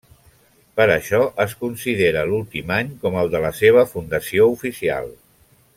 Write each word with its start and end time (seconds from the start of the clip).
Per 0.79 0.87
això 0.93 1.19
es 1.43 1.53
considera 1.59 2.23
l'últim 2.31 2.75
any 2.81 2.91
com 3.05 3.19
el 3.25 3.33
de 3.35 3.43
la 3.47 3.53
seva 3.61 3.85
fundació 3.95 4.53
oficial. 4.59 5.13